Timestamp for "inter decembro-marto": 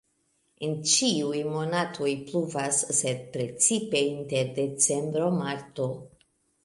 4.15-5.91